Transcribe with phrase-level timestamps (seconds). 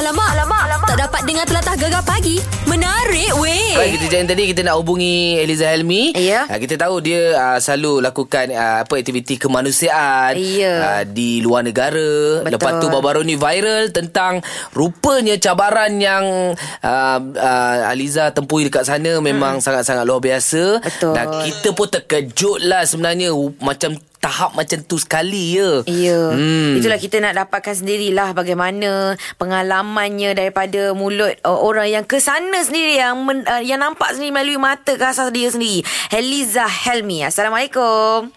[0.00, 0.88] Alamak, alamak, alamak.
[0.88, 2.40] Tak dapat dengar telatah gegar pagi.
[2.64, 3.76] Menarik weh.
[3.76, 6.16] Baik, kita jangan tadi kita nak hubungi Eliza Helmi.
[6.16, 6.48] Ya.
[6.48, 10.74] Uh, kita tahu dia uh, selalu lakukan uh, apa aktiviti kemanusiaan Ya.
[10.80, 12.40] uh, di luar negara.
[12.40, 12.56] Betul.
[12.56, 14.40] Lepas tu baru-baru ni viral tentang
[14.72, 20.80] rupanya cabaran yang uh, uh, Aliza tempui dekat sana memang sangat-sangat luar biasa.
[20.80, 21.12] Betul.
[21.12, 25.80] Dan kita pun terkejut lah sebenarnya macam tahap macam tu sekali ya.
[25.84, 26.76] Ya Hmm.
[26.76, 32.96] Itulah kita nak dapatkan sendirilah Bagaimana Pengalamannya Daripada mulut uh, Orang yang ke sana sendiri
[32.96, 38.28] Yang men, uh, yang nampak sendiri Melalui mata kasar dia sendiri Heliza Helmi Assalamualaikum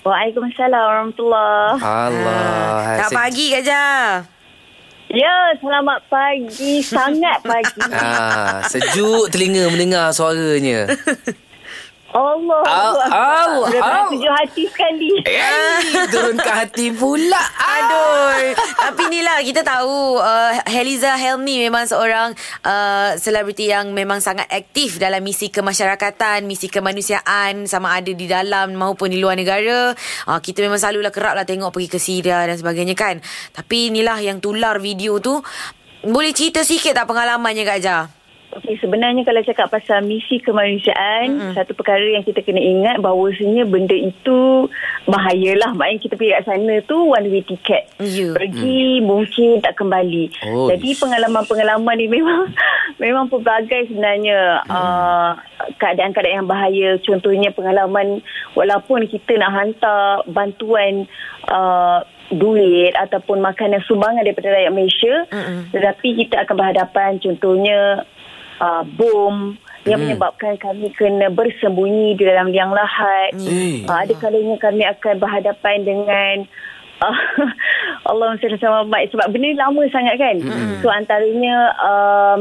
[0.00, 3.02] Waalaikumsalam warahmatullahi Allah.
[3.02, 4.06] Tak Se- pagi Kak Jah
[5.06, 6.82] Ya, selamat pagi.
[6.82, 7.78] Sangat pagi.
[7.94, 10.90] Ah, sejuk telinga mendengar suaranya.
[12.16, 12.62] Allah.
[12.64, 14.08] Au, Dah au.
[14.16, 15.20] tujuh hati sekali.
[15.28, 17.42] Eh, turun ke hati pula.
[17.76, 22.32] Aduh Tapi ni lah Kita tahu uh, Heliza Helmi Memang seorang
[22.64, 28.74] uh, Selebriti yang Memang sangat aktif Dalam misi kemasyarakatan Misi kemanusiaan Sama ada di dalam
[28.76, 29.92] Maupun di luar negara
[30.30, 33.20] uh, Kita memang selalulah kerap lah Tengok pergi ke Syria Dan sebagainya kan
[33.52, 35.38] Tapi inilah yang tular video tu
[36.06, 38.25] Boleh cerita sikit tak pengalamannya Kak Jah?
[38.56, 41.52] Okey, sebenarnya kalau cakap pasal misi kemanusiaan, mm-hmm.
[41.52, 44.72] satu perkara yang kita kena ingat bahawasanya benda itu
[45.04, 45.76] bahayalah.
[45.76, 47.84] Maknanya kita pergi kat sana tu one way ticket.
[48.00, 48.32] Ya.
[48.32, 50.24] Pergi mungkin tak kembali.
[50.48, 52.48] Oh, Jadi pengalaman-pengalaman ni memang
[53.04, 54.72] memang pelbagai sebenarnya Hmm.
[54.72, 55.32] uh,
[55.76, 56.96] keadaan-keadaan yang bahaya.
[57.04, 58.24] Contohnya pengalaman
[58.56, 61.04] walaupun kita nak hantar bantuan
[61.52, 65.70] uh, duit ataupun makanan sumbangan daripada rakyat Malaysia Mm-mm.
[65.70, 68.02] tetapi kita akan berhadapan contohnya
[68.60, 69.56] uh, bom
[69.86, 70.18] yang Hmm.
[70.18, 73.38] menyebabkan kami kena bersembunyi di dalam liang lahat.
[73.38, 73.86] Eh.
[73.86, 76.36] Uh, ada kalanya kami akan berhadapan dengan
[77.06, 77.18] uh,
[78.10, 80.36] Allah SWT baik sebab benda ni lama sangat kan.
[80.42, 80.82] Hmm.
[80.82, 82.40] So antaranya um,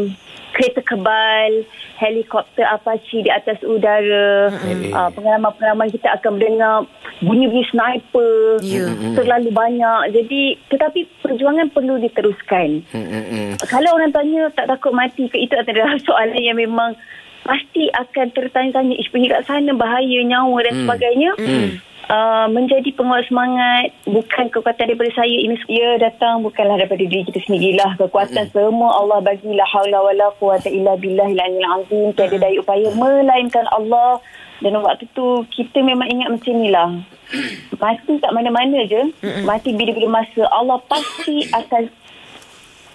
[0.58, 1.68] kereta kebal,
[2.00, 4.50] helikopter Apache di atas udara.
[4.50, 4.90] Hmm.
[4.90, 6.90] Uh, pengalaman-pengalaman kita akan mendengar
[7.24, 8.59] bunyi-bunyi sniper.
[8.59, 8.92] Ya.
[9.16, 10.02] Terlalu banyak.
[10.12, 13.52] Jadi tetapi perjuangan perlu diteruskan Hmm, hmm, hmm.
[13.68, 16.96] kalau orang tanya tak takut mati ke itu adalah soalan yang memang
[17.45, 20.81] pasti akan tertanya-tanya ish pergi kat sana bahaya nyawa dan Hmm.
[20.83, 21.31] sebagainya.
[21.38, 21.69] Hmm.
[22.06, 27.41] Uh, menjadi penguat semangat bukan kekuatan daripada saya ini ia datang bukanlah daripada diri kita
[27.41, 27.97] sendirilah.
[27.97, 32.13] Kekuatan semua Allah bagi la haula wala quwata illa billahil aliyil azim.
[32.13, 34.22] Tiada daya upaya melainkan Allah.
[34.62, 36.89] Dan waktu tu kita memang ingat macam inilah.
[37.81, 39.01] Mati kat mana-mana je.
[39.41, 41.89] Mati bila-bila masa Allah pasti akan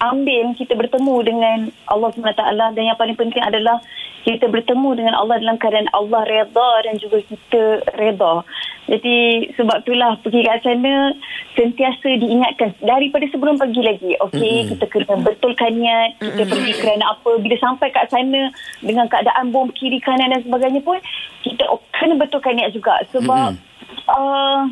[0.00, 2.40] ambil kita bertemu dengan Allah SWT
[2.72, 3.82] dan yang paling penting adalah
[4.24, 7.62] kita bertemu dengan Allah dalam keadaan Allah reda dan juga kita
[7.96, 8.44] reda.
[8.90, 11.14] Jadi sebab itulah pergi kat sana
[11.54, 14.12] sentiasa diingatkan daripada sebelum pergi lagi.
[14.18, 14.70] Okey, mm-hmm.
[14.76, 16.50] kita kena betulkan niat, kita mm-hmm.
[16.50, 17.30] pergi kerana apa.
[17.38, 18.50] Bila sampai kat sana
[18.82, 20.98] dengan keadaan bom kiri kanan dan sebagainya pun
[21.46, 21.64] kita
[21.94, 24.10] kena betulkan niat juga sebab mm-hmm.
[24.10, 24.68] uh,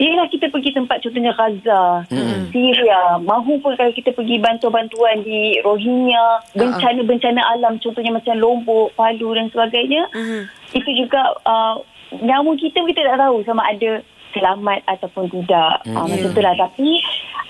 [0.00, 2.48] Yelah kita pergi tempat contohnya Gaza, hmm.
[2.48, 9.36] Syria, mahu pun kalau kita pergi bantuan-bantuan di Rohingya, bencana-bencana alam contohnya macam Lombok, Palu
[9.36, 10.08] dan sebagainya.
[10.16, 10.40] Mhm.
[10.72, 11.84] Itu juga uh,
[12.16, 14.00] nyawa kita kita tak tahu sama ada
[14.32, 15.84] selamat ataupun tidak.
[15.84, 15.96] Hmm.
[16.00, 16.88] Uh, macam itulah tapi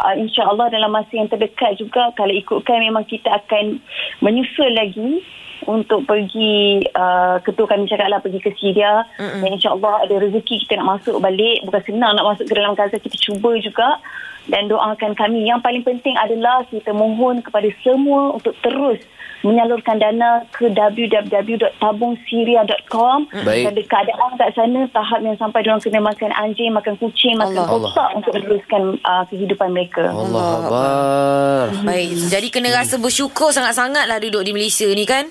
[0.03, 3.79] uh, insya-Allah dalam masa yang terdekat juga kalau ikutkan memang kita akan
[4.27, 5.23] menyusul lagi
[5.67, 9.05] untuk pergi uh, ketua kami cakap lah pergi ke Syria.
[9.21, 9.45] Mm-mm.
[9.45, 11.61] dan insyaAllah ada rezeki kita nak masuk balik.
[11.69, 14.01] Bukan senang nak masuk ke dalam Gaza kita cuba juga.
[14.49, 15.47] Dan doakan kami.
[15.47, 18.99] Yang paling penting adalah kita mohon kepada semua untuk terus
[19.41, 23.73] menyalurkan dana ke www.tabungsyria.com Baik.
[23.73, 27.89] dan keadaan kat sana tahap yang sampai diorang kena makan anjing makan kucing makan Allah.
[27.89, 30.13] kotak untuk meneruskan uh, kehidupan mereka.
[30.13, 30.61] Allah.
[30.61, 31.73] Akbar.
[31.89, 35.25] Baik Jadi kena rasa bersyukur Sangat-sangat lah Duduk di Malaysia ni kan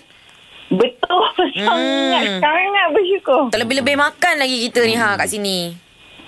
[0.70, 1.24] betul
[1.60, 5.74] sangat sangat bersyukur Terlebih-lebih makan lagi kita ni ha kat sini.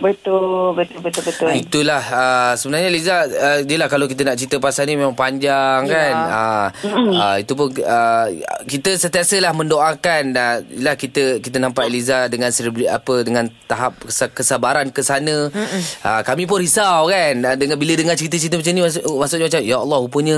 [0.01, 4.33] betul betul betul betul Ah, Itulah uh, sebenarnya Liza uh, dia lah kalau kita nak
[4.33, 5.93] cerita pasal ni memang panjang Ya.
[5.93, 6.15] kan.
[6.25, 6.67] Uh,
[7.13, 8.25] uh, itu pun uh,
[8.65, 14.33] kita sentiasalah mendoakan uh, lah kita kita nampak Liza dengan serebri apa dengan tahap kesa-
[14.33, 15.53] kesabaran ke sana.
[16.01, 19.61] Uh, kami pun risau kan uh, dengan bila dengar cerita-cerita macam ni maksud, maksudnya macam
[19.61, 20.37] ya Allah rupanya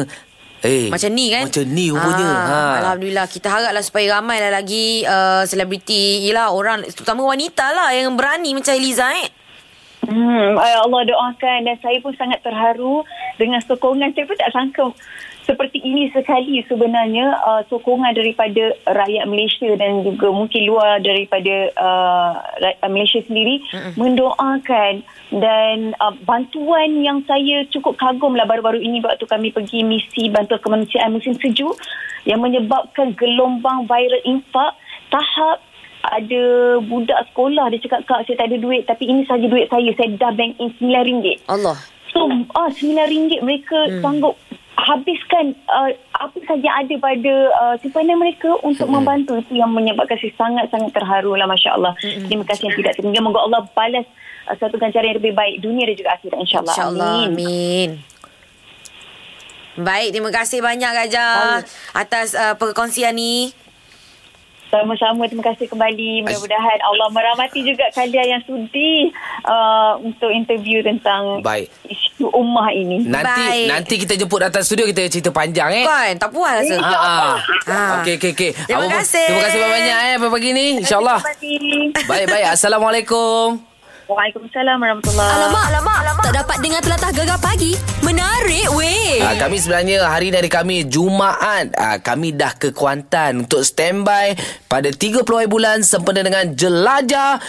[0.63, 2.23] Eh, Macam ni kan Macam ni rupanya.
[2.23, 2.61] Ah, ha.
[2.79, 8.15] Alhamdulillah Kita haraplah supaya ramai lah lagi uh, Selebriti Yelah orang Terutama wanita lah Yang
[8.15, 9.27] berani macam Eliza eh
[10.03, 13.07] Hmm, ya Allah doakan dan saya pun sangat terharu
[13.39, 14.11] dengan sokongan.
[14.11, 14.91] Saya pun tak sangka
[15.43, 22.31] seperti ini sekali sebenarnya uh, sokongan daripada rakyat Malaysia dan juga mungkin luar daripada uh,
[22.63, 24.93] rakyat Malaysia sendiri mm mendoakan.
[25.33, 30.61] Dan uh, bantuan yang saya cukup kagum lah baru-baru ini waktu kami pergi misi bantuan
[30.61, 31.75] kemanusiaan musim sejuk
[32.23, 34.79] yang menyebabkan gelombang viral infak.
[35.11, 35.59] Tahap
[36.03, 36.43] ada
[36.83, 39.91] budak sekolah dia cakap kak saya tak ada duit tapi ini saja duit saya.
[39.99, 41.77] Saya dah bank in RM9 Allah.
[42.11, 44.01] so ah RM9 mereka hmm.
[44.03, 44.35] sanggup
[44.73, 48.95] habiskan uh, apa saja ada pada uh, simpanan mereka untuk hmm.
[48.99, 52.27] membantu itu yang menyebabkan saya sangat-sangat terharu lah Masya Allah hmm.
[52.27, 54.05] terima kasih yang tidak terhingga moga Allah balas
[54.49, 57.13] uh, satu ganjaran yang lebih baik dunia dan juga akhirat insyaAllah InsyaAllah.
[57.29, 57.91] amin Amin.
[59.73, 61.65] Baik, terima kasih banyak Gajah
[61.97, 63.49] atas uh, perkongsian ni.
[64.69, 66.25] Sama-sama terima kasih kembali.
[66.25, 69.09] Mudah-mudahan Allah merahmati juga kalian yang sudi
[69.45, 71.69] uh, untuk interview tentang Baik.
[72.23, 73.03] Isu ummah ini.
[73.03, 73.67] Nanti Baik.
[73.67, 75.85] nanti kita jemput datang studio kita cerita panjang eh.
[75.85, 76.75] Kan, tak puas rasa.
[76.79, 77.35] Ha ah.
[77.67, 77.79] Ha.
[77.99, 78.51] Okey okey okey.
[78.55, 79.27] Terima Abang- kasih.
[79.27, 80.65] Terima kasih banyak eh pagi ni.
[80.79, 81.19] Insya-Allah.
[81.19, 82.07] Terima kasih.
[82.07, 82.45] Baik baik.
[82.55, 83.47] Assalamualaikum.
[84.03, 86.23] Waalaikumsalam warahmatullahi Alamak, alamak, alamak.
[86.27, 87.71] Tak dapat dengar telatah gegar pagi.
[88.03, 89.23] Menarik weh.
[89.23, 94.35] Ah, kami sebenarnya hari dari kami Jumaat ah, kami dah ke Kuantan untuk standby
[94.67, 97.39] pada 30 hari bulan sempena dengan jelajah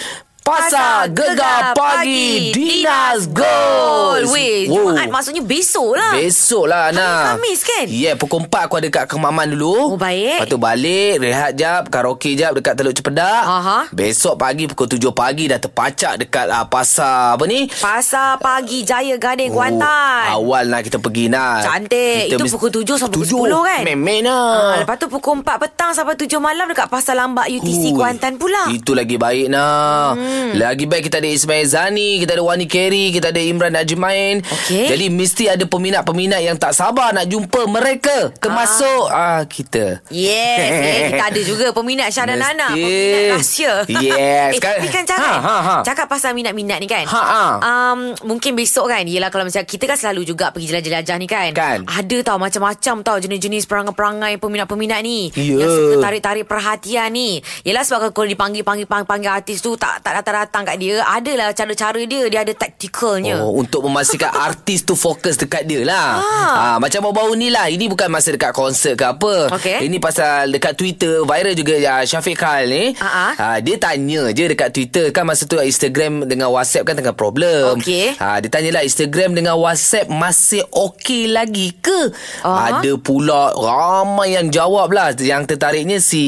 [0.45, 4.29] Pasar Gegar Pagi Dinas Gold.
[4.29, 4.93] Weh, Wow.
[4.93, 6.13] Jumaat maksudnya besok lah.
[6.15, 7.89] Besok lah Ana Khamis kan?
[7.89, 10.37] Ya yeah, pukul 4 aku ada kat Kemaman dulu Oh, baik.
[10.39, 13.89] Lepas tu balik Rehat jap Karaoke jap Dekat Teluk Cepedak Aha.
[13.89, 19.17] Besok pagi pukul 7 pagi Dah terpacak dekat uh, Pasar Apa ni Pasar Pagi Jaya
[19.17, 20.29] Garden Kuantan.
[20.31, 22.29] Oh, awal nak kita pergi nak Cantik.
[22.29, 23.49] Itu mis- pukul 7 sampai pukul Tujuh.
[23.49, 23.83] 10 kan?
[23.87, 27.81] Memen Ha, lah lepas tu pukul 4 petang sampai 7 malam dekat Pasar Lambak UTC
[27.87, 28.69] Ui, Kuantan pula.
[28.69, 30.13] Itu lagi baik nah.
[30.13, 30.33] Hmm.
[30.55, 34.41] Lagi baik kita ada Ismail Zani, kita ada Wani Kerry, kita ada Imran Najmain.
[34.43, 34.87] Okey.
[34.91, 38.31] Jadi mesti ada peminat-peminat yang tak sabar nak jumpa mereka.
[38.39, 40.05] Termasuk ah, kita.
[40.09, 42.75] Yes, eh, kita ada juga peminat Syah dan Nana.
[42.75, 43.73] Peminat rahsia.
[43.89, 45.77] Yes, eh, kan- tapi kan cakap, Ha, ha, ha.
[45.83, 47.05] cakap pasal minat-minat ni kan.
[47.07, 47.45] Ha, ha.
[47.63, 49.05] Um, mungkin besok kan.
[49.07, 51.51] Yelah kalau macam kita kan selalu juga pergi jelajah-jelajah ni kan.
[51.55, 51.79] Kan.
[51.87, 55.31] Ada tau macam-macam tau jenis-jenis perangai-perangai peminat-peminat ni.
[55.35, 55.65] Ya.
[55.65, 57.39] Yang suka tarik-tarik perhatian ni.
[57.63, 60.97] Yelah sebab kalau dipanggil-panggil-panggil artis tu tak tak datang-datang kat dia.
[61.05, 62.25] Adalah cara-cara dia.
[62.33, 63.45] Dia ada taktikalnya.
[63.45, 66.17] Oh, untuk memastikan artis tu fokus dekat dia lah.
[66.17, 66.81] Ha.
[66.81, 67.69] macam baru-baru ni lah.
[67.69, 69.53] Ini bukan masa dekat konsert ke apa.
[69.53, 69.85] Okey.
[69.85, 72.85] Ini pasal dekat Twitter viral juga ya, Syafiq Khalil ni.
[72.97, 73.29] Ha-ha.
[73.37, 75.13] Ha, dia tanya je dekat Twitter.
[75.13, 77.77] Kan masa tu Instagram dengan WhatsApp kan tengah problem.
[77.77, 78.17] Okey.
[78.17, 82.15] Ha, dia tanyalah Instagram dengan WhatsApp masih okey lagi ke?
[82.47, 82.81] Aha.
[82.81, 85.13] Ada pula ramai yang jawab lah.
[85.19, 86.23] Yang tertariknya si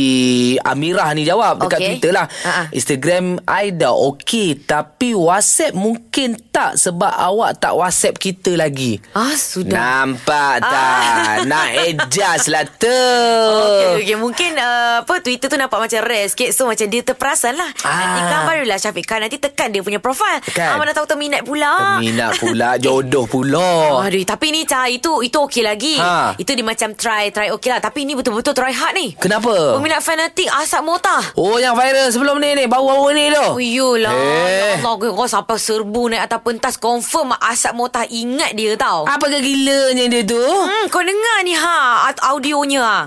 [0.60, 1.88] Amirah ni jawab dekat Okey.
[1.96, 2.26] Twitter lah.
[2.26, 2.62] Ha-ha.
[2.74, 8.98] Instagram I dah okey tapi WhatsApp mungkin tak sebab awak tak WhatsApp kita lagi.
[9.12, 9.76] Ah, sudah.
[9.76, 10.72] Nampak tak?
[10.72, 11.34] Ah.
[11.42, 12.88] Nak adjust lah tu.
[12.88, 14.16] Okay, okay.
[14.16, 17.84] Mungkin uh, apa Twitter tu nampak macam rare sikit So macam dia terperasan lah Nanti
[18.18, 18.26] Ah.
[18.26, 20.66] kan barulah Syafiq Khan Nanti tekan dia punya profil Tekan.
[20.68, 24.02] ah, Mana tahu terminat pula Minat pula jodoh pula.
[24.02, 25.94] Aduh, tapi ni Cah, itu itu okey lagi.
[25.96, 26.34] Ha.
[26.34, 27.78] Itu dia macam try try okey lah.
[27.78, 29.14] Tapi ni betul-betul try hard ni.
[29.14, 29.76] Kenapa?
[29.76, 31.22] Peminat fanatik asap motah.
[31.34, 33.42] Oh yang viral sebelum ni ni baru-baru ni tu.
[33.46, 34.12] Oh, yolah.
[34.12, 34.80] Eh.
[34.80, 36.74] Ya Allah, kau sampai serbu naik atas pentas.
[36.76, 39.04] Confirm asap motah ingat dia tau.
[39.04, 40.40] Apa kegilanya dia tu?
[40.40, 42.98] Hmm, kau dengar ni ha at- audionya ha.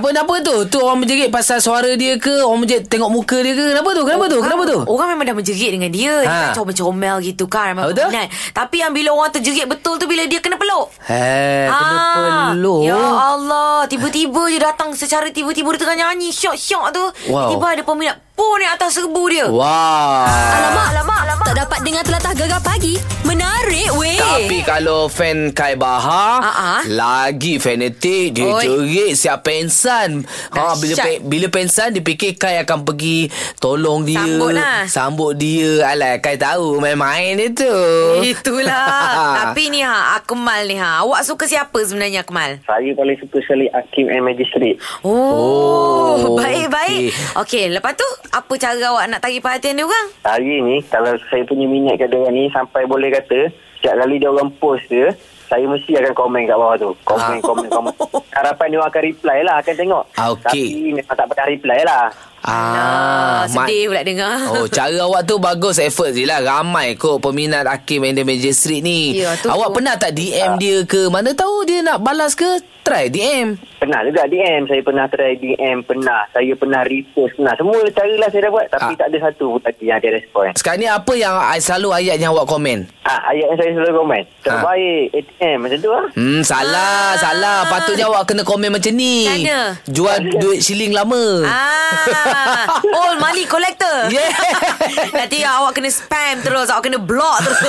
[0.00, 0.56] Ha, kenapa kenapa tu?
[0.66, 2.40] Tu orang menjerit pasal suara dia ke?
[2.40, 3.64] Orang menjerit tengok muka dia ke?
[3.68, 4.02] Kenapa tu?
[4.02, 4.38] Kenapa tu?
[4.40, 4.78] Kenapa tu?
[4.86, 6.12] Orang memang dah menjerit dengan dia.
[6.20, 6.36] Dia Ha.
[6.48, 7.72] kan comel-comel gitu kan.
[7.72, 8.08] Memang Betul?
[8.50, 10.88] Tapi yang bila orang terjerit betul tu bila dia kena peluk.
[11.04, 12.82] Eh, kena Ah, peluk.
[12.82, 17.50] Ya Allah Tiba-tiba je datang Secara tiba-tiba Dia tengah nyanyi Syok-syok tu Wow.
[17.50, 20.24] Tiba-tiba ada peminat Pun ni atas serbu dia Wah.
[20.26, 21.44] Alamak, alamak, alamak.
[21.44, 22.96] Tak dapat dengar telatah gegar pagi.
[23.22, 24.16] Menarik weh.
[24.16, 26.80] Tapi kalau fan Kai Bahar Ah, ah.
[26.84, 28.64] Lagi fanatik Dia Oi.
[28.64, 34.18] jerit siap pensan ha, bila, pe, bila pensan Dia fikir Kai akan pergi Tolong dia
[34.18, 34.78] Sambut lah.
[34.86, 37.76] Sambut dia Alah Kai tahu Main-main dia tu
[38.24, 38.88] Itulah
[39.42, 42.58] Tapi ni ha Akmal ni ha Awak suka siapa sebenarnya Akmal?
[42.62, 44.80] Saya paling suka sekali Hakim and Magistrate.
[45.02, 47.36] Oh, Oh, Baik-baik okey.
[47.36, 50.06] Okey Lepas tu Apa cara awak nak tarik perhatian dia orang?
[50.22, 54.30] Hari ni, kalau saya punya minat kat dia ni, sampai boleh kata, setiap kali dia
[54.30, 55.10] orang post dia,
[55.44, 56.90] saya mesti akan komen kat bawah tu.
[57.02, 57.42] Komen, Ah.
[57.42, 57.90] komen, komen.
[58.38, 60.04] Harapan dia orang akan reply lah, akan tengok.
[60.14, 60.46] Ah, okey.
[60.46, 60.58] Tapi
[60.94, 62.04] memang tak pernah reply lah.
[62.50, 64.34] Ah, sedih pula dengar.
[64.50, 66.42] Oh, cara awak tu bagus effort je lah.
[66.42, 69.14] Ramai kot peminat Hakim and the Magistrate ni.
[69.16, 69.74] Ya, tu awak tu.
[69.78, 71.06] pernah tak DM dia ke?
[71.06, 72.48] Mana tahu dia nak balas ke?
[72.80, 73.60] Try DM.
[73.76, 74.64] Pernah juga DM.
[74.64, 75.84] Saya pernah try DM.
[75.84, 76.24] Pernah.
[76.26, 77.36] Saya pernah repost.
[77.36, 77.52] Pernah.
[77.54, 78.66] Semua cara lah saya dah buat.
[78.68, 78.96] Tapi Ah.
[78.96, 80.48] tak ada satu pun lagi yang dia respon.
[80.54, 82.88] Sekarang ni apa yang I selalu ayat yang awak komen?
[83.02, 84.22] Ah, ayat yang saya selalu komen.
[84.40, 85.56] Terbaik ATM.
[85.60, 86.06] Macam tu lah.
[86.10, 87.58] Hmm, salah, salah.
[87.68, 89.28] Patutnya awak kena komen macam ni.
[89.28, 89.76] Mana?
[89.84, 91.44] Jual duit siling lama.
[91.44, 92.39] Ah,
[92.98, 94.08] old money collector.
[94.08, 94.30] Yeah.
[95.16, 97.60] Nanti awak kena spam terus, awak kena block terus.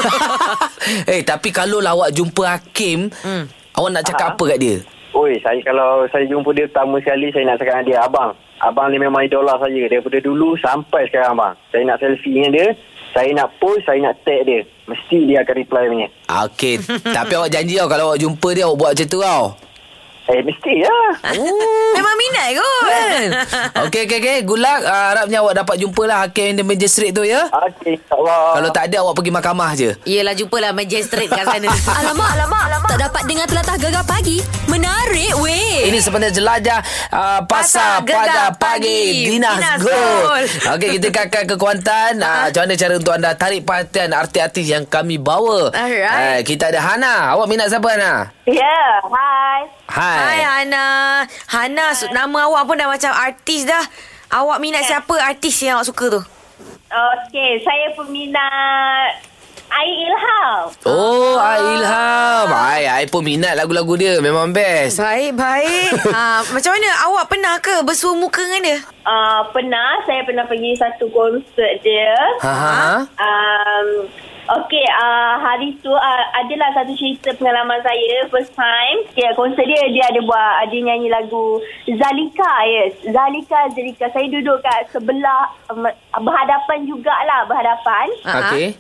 [1.14, 3.46] eh, tapi kalau lah awak jumpa Hakim, Hmm.
[3.74, 4.34] awak nak cakap Ah.
[4.34, 4.76] apa kat dia?
[5.12, 8.88] Oi, saya kalau saya jumpa dia pertama sekali, saya nak cakap dengan dia, Abang, Abang
[8.88, 9.84] ni memang idola saya.
[9.86, 11.54] Daripada dulu sampai sekarang, Abang.
[11.68, 12.68] Saya nak selfie dengan dia.
[13.12, 14.64] Saya nak post, saya nak tag dia.
[14.88, 16.08] Mesti dia akan reply punya.
[16.26, 16.80] Ah, Okey,
[17.12, 19.44] tapi awak janji tau kalau awak jumpa dia awak buat macam tu tau.
[20.24, 21.12] Eh, mesti lah.
[21.92, 22.86] Memang minat kot.
[22.86, 23.22] Kan?
[23.84, 24.38] Okey, okey, okey.
[24.46, 24.80] Good luck.
[24.82, 27.50] Uh, harapnya awak dapat jumpa lah Hakim the Magistrate tu ya.
[27.50, 28.56] Okey, insyaAllah.
[28.56, 29.90] Kalau tak ada awak pergi mahkamah je.
[30.06, 31.68] Yelah, jumpalah magistrate kat sana.
[32.00, 32.90] Alamak, alamak, alamak.
[32.90, 34.38] Tak dapat dengar telatah gegar pagi.
[34.70, 35.90] Menarik weh.
[35.90, 36.80] Ini sebenarnya jelajah
[37.12, 38.56] uh, pasar pada Pagi.
[38.56, 39.92] pagi Dinas, Dinas Gold.
[39.92, 40.48] Gold.
[40.78, 42.14] Okey, kita akan ke Kuantan.
[42.22, 45.74] Uh, macam mana cara untuk anda tarik perhatian artis-artis yang kami bawa.
[45.76, 46.40] Alright.
[46.40, 47.36] Uh, kita ada Hana.
[47.36, 48.32] Awak minat siapa Hana?
[48.48, 49.81] Ya, hai.
[49.92, 50.18] Hai.
[50.18, 50.86] Hai Hana.
[51.48, 53.84] Hana, su- nama awak pun dah macam artis dah.
[54.32, 56.22] Awak minat siapa artis yang awak suka tu?
[56.88, 59.20] Okey, saya peminat
[59.72, 60.64] Air Ilham.
[60.84, 62.48] Oh, Ai Ilham.
[62.50, 64.20] Ai, Ai pun minat lagu-lagu dia.
[64.20, 65.00] Memang best.
[65.00, 65.92] Baik, baik.
[66.08, 66.90] ha, macam mana?
[67.08, 68.80] Awak pernah ke bersua muka dengan dia?
[69.02, 72.16] Uh, pernah, saya pernah pergi satu konsert dia.
[72.40, 72.80] Ha ha.
[73.16, 73.88] Um,
[74.50, 79.06] Okey, uh, hari tu uh, adalah satu cerita pengalaman saya first time.
[79.14, 82.98] Ya, yeah, konsert dia dia ada buat dia nyanyi lagu Zalika, yes.
[83.06, 84.10] Zalika, Zalika.
[84.10, 85.86] Saya duduk kat sebelah um,
[86.26, 88.08] berhadapan jugalah, berhadapan.
[88.26, 88.40] Ha, ha.
[88.50, 88.74] Okey.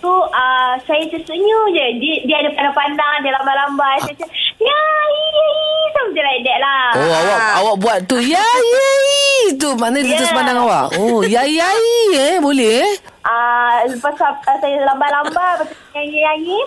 [0.00, 1.86] Tu uh, saya tersenyum je.
[2.00, 3.96] Dia, dia ada pandang-pandang, dia lambai-lambai.
[4.06, 4.30] Saya cakap,
[4.62, 6.86] ya, ya, ya, something like that lah.
[6.96, 8.16] Oh, awak awak buat tu.
[8.22, 8.88] Ya, ya,
[9.58, 10.18] tu mana dia Yeah.
[10.22, 10.96] terus pandang awak.
[10.96, 11.68] Oh, ya, ya,
[12.14, 12.38] eh.
[12.38, 12.94] Boleh eh?
[13.20, 16.60] Uh, lepas tu uh, saya lambai-lambai, lepas tu nyanyi-nyanyi.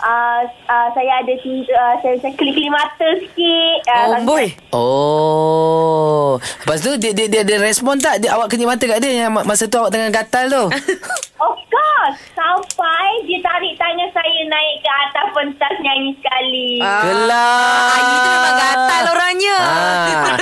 [0.00, 3.78] Uh, uh, saya ada cinta, uh, saya, saya kelip-kelip mata sikit.
[3.84, 4.46] Uh, Oh, boy.
[4.72, 6.30] Oh.
[6.40, 8.18] Lepas tu dia dia dia, dia respon tak?
[8.18, 10.64] Dia, awak kenyit mata kat dia yang ma- masa tu awak tengah gatal tu.
[11.40, 12.16] Of course.
[12.32, 16.70] Sampai dia tarik tangan saya naik ke atas pentas nyanyi sekali.
[16.80, 17.84] Gelap.
[17.86, 19.56] Ah, itu memang gatal orangnya.
[19.56, 20.36] Ah.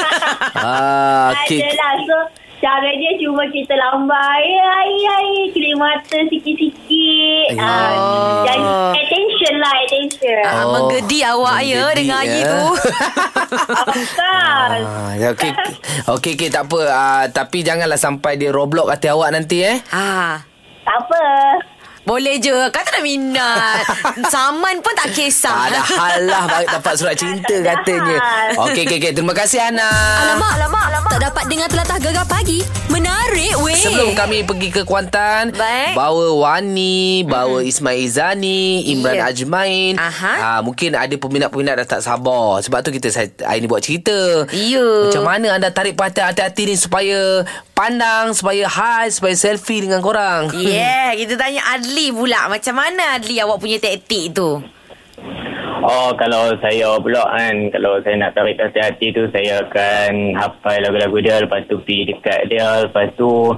[0.55, 1.61] ah, okey.
[1.61, 1.93] Adalah.
[2.03, 2.17] So,
[2.59, 4.45] cara dia cuma kita lambai.
[4.59, 7.55] Ai, ai, kelip mata sikit-sikit.
[7.55, 7.65] Ya.
[7.95, 8.59] Uh, dan
[8.95, 10.43] attention lah, attention.
[10.43, 12.51] Ah, Oh, menggedi awak ya dengan Ayi ya.
[12.51, 12.67] tu.
[14.19, 15.53] Ah, ya, okey.
[16.09, 16.81] Okey, okey, tak apa.
[16.89, 19.79] Ah, tapi janganlah sampai dia roblox hati awak nanti eh.
[19.91, 20.43] ah.
[20.85, 21.23] Tak apa.
[22.09, 23.85] Boleh je Kata dah minat
[24.33, 28.17] Saman pun tak kisah Tak ada hal lah dapat surat cinta katanya.
[28.57, 29.13] Okey, okey, okey.
[29.13, 29.89] Terima kasih Ana.
[30.25, 31.11] Alamak, alamak, alamak.
[31.11, 32.65] Tak dapat dengar telatah gegar pagi.
[32.89, 33.48] Menarik.
[33.89, 35.97] Sebelum kami pergi ke Kuantan Baik.
[35.97, 37.71] Bawa Wani Bawa mm.
[37.73, 39.33] Ismail Izani Imran Ya.
[39.33, 40.35] Ajmain Aha.
[40.37, 44.45] Ah, Mungkin ada peminat-peminat dah tak sabar Sebab tu kita saya, hari ni buat cerita
[44.53, 45.09] Ya.
[45.09, 50.53] Macam mana anda tarik perhatian hati-hati ni Supaya pandang Supaya high Supaya selfie dengan korang
[50.53, 54.61] Yeah Kita tanya Adli pula Macam mana Adli awak punya taktik tu
[55.79, 60.79] Oh, kalau saya pula kan, kalau saya nak tarik kasih hati tu, saya akan hafal
[60.83, 63.55] lagu-lagu dia, lepas tu pergi dekat dia, lepas tu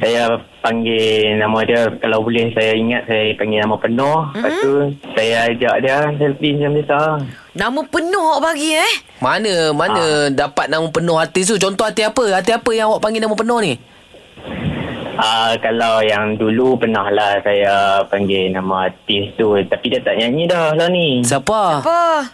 [0.00, 4.72] saya panggil nama dia, kalau boleh saya ingat, saya panggil nama penuh, lepas tu
[5.12, 6.98] saya ajak dia selfie macam biasa.
[7.58, 8.92] Nama penuh awak bagi eh?
[9.18, 11.58] Mana Mana dapat nama penuh artis tu?
[11.58, 12.38] Contoh hati apa?
[12.38, 13.74] Hati apa yang awak panggil nama penuh ni
[15.18, 20.46] Ah, kalau yang dulu pernah lah saya panggil nama artis tu, tapi dia tak nyanyi
[20.46, 21.26] dah lah ni.
[21.26, 22.30] Siapa Apa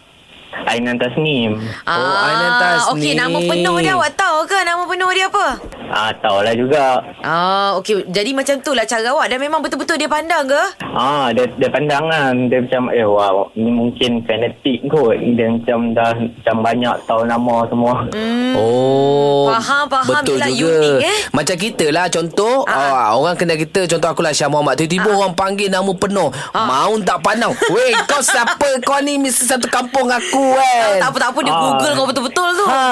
[0.65, 1.59] Ainan Tasnim.
[1.85, 2.93] Oh, Ainan Tasnim.
[2.95, 5.49] Okey nama penuh dia awak tahu ke Nama penuh dia apa
[5.85, 6.99] Ah, tahulah juga.
[7.23, 8.09] Ah, okey.
[8.09, 9.31] Jadi macam tu lah cara awak.
[9.31, 10.63] Dan memang betul-betul dia pandang ke?
[10.81, 12.35] Ah, dia, dia pandang kan.
[12.49, 15.15] Dia macam, eh wow, ni mungkin fanatik kot.
[15.15, 17.95] Dia macam dah macam banyak tahu nama semua.
[18.11, 18.53] Hmm.
[18.57, 20.25] Oh Faham, faham.
[20.25, 21.19] Betul juga unik, eh.
[21.31, 23.11] Macam kita lah Contoh Ah.
[23.11, 23.11] ah.
[23.15, 26.65] Orang kenal kita Contoh akulah Syah Muhammad Tiba-tiba orang panggil nama penuh Ah.
[26.65, 31.19] Mau tak pandang Weh kau siapa Kau ni mesti satu kampung aku kan Tak apa,
[31.19, 31.39] tak apa.
[31.41, 31.61] Dia Ah.
[31.65, 32.65] Google kau betul-betul tu.
[32.67, 32.83] Ha,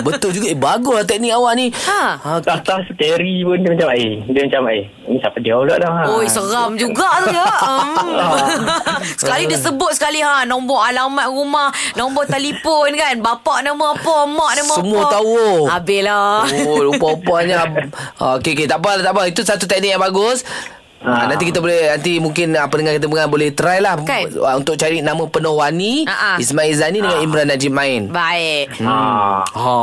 [0.06, 0.46] betul juga.
[0.46, 1.66] Eh, bagus lah teknik awak ni.
[1.68, 2.02] Ha.
[2.16, 4.22] ha tahu scary pun dia macam eh.
[4.24, 4.82] Dia macam eh.
[5.04, 5.92] Ni siapa dia pula dah.
[5.92, 6.02] Ha.
[6.12, 7.46] Oi seram juga tu ya.
[7.66, 8.62] Hmm.
[9.20, 14.52] sekali dia sebut sekali ha nombor alamat rumah, nombor telefon kan, bapak nama apa, mak
[14.54, 15.12] nama Semua apa.
[15.12, 15.36] tahu.
[15.66, 16.44] Habislah.
[16.64, 17.66] Oh, rupa-rupanya.
[18.16, 18.66] Ah, Okey, okey.
[18.66, 19.22] Tak apa, tak apa.
[19.26, 20.44] Itu satu teknik yang bagus.
[21.06, 21.12] Ha.
[21.16, 21.24] Ha.
[21.30, 24.26] nanti kita boleh nanti mungkin apa dengan kita dengar boleh try lah Kan?
[24.42, 26.32] Ah, untuk cari nama penuh Wani Ha, ha.
[26.36, 28.10] Ismail Zani dengan Imran Najib main.
[28.10, 28.74] Baik.
[28.82, 28.98] Ha.
[29.46, 29.78] Ha.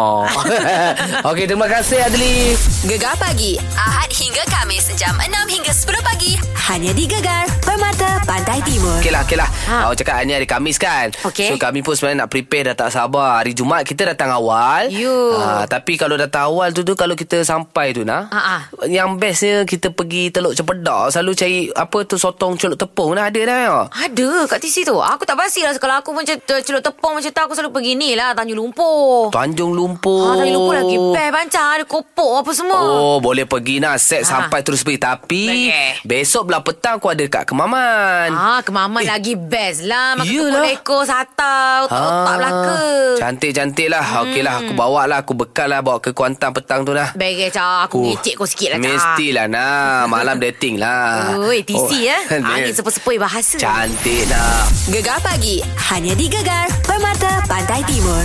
[1.32, 2.60] Okey, terima kasih Adli.
[2.84, 6.40] Gegar pagi Ahad hingga Kamis jam 6 hingga 10 pagi
[6.72, 8.96] hanya di Gegar Permata Pantai Timur.
[9.04, 9.50] Okey lah, okey lah.
[9.68, 9.92] Ha.
[9.92, 11.12] Awak cakap hari ni hari Kamis kan?
[11.28, 11.52] Okey.
[11.52, 13.44] So kami pun sebenarnya nak prepare dah tak sabar.
[13.44, 14.88] Hari Jumaat kita datang awal.
[14.88, 15.12] You.
[15.36, 18.32] Ha, tapi kalau datang awal tu tu kalau kita sampai tu nah.
[18.32, 18.58] Ha, ha.
[18.88, 23.42] Yang bestnya kita pergi Teluk Cempedak selalu cari apa tu sotong celup tepung dah ada
[23.44, 23.92] dah.
[23.92, 24.96] Ada kat TC tu.
[25.04, 28.16] Aku tak pasti lah kalau aku macam celup tepung macam tu aku selalu pergi ni
[28.16, 29.36] lah Tanjung Lumpur.
[29.36, 30.32] Tanjung Lumpur.
[30.32, 32.80] Ha, Tanjung Lumpur lagi best bancang ada kopok apa semua.
[32.80, 34.30] Oh, boleh pergi nak set Ha.
[34.30, 35.00] sampai terus pergi.
[35.00, 35.90] Tapi Okey.
[36.04, 38.30] besok belah petang aku ada kat Kemaman.
[38.30, 40.14] Ah, kemaman lagi best lah.
[40.16, 40.46] Makan Iyalah.
[40.54, 42.78] tepung leko, sata, otak-otak belaka.
[43.20, 44.04] Cantik-cantik lah.
[44.04, 44.22] Hmm.
[44.24, 45.18] Okey lah, aku bawa lah.
[45.20, 47.10] Aku bekal lah bawa ke Kuantan petang tu lah.
[47.14, 48.86] Bagi Cak, aku Oh, ngecek kau sikit lah Cak.
[48.86, 52.18] Mestilah nah Malam dating lah Oi, TC ya.
[52.28, 53.56] dia- Angin sepoi-sepoi bahasa.
[53.56, 58.24] Cantik nak Gegar pagi hanya di Gegar Permata Pantai Timur.